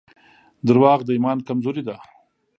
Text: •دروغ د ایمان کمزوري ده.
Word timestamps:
•دروغ 0.67 0.99
د 1.05 1.09
ایمان 1.15 1.37
کمزوري 1.47 1.83
ده. 1.87 1.95